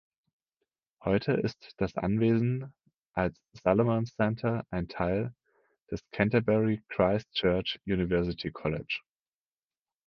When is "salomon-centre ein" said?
3.63-4.87